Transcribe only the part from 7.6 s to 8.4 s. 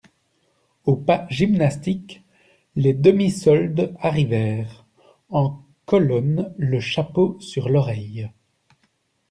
l'oreille.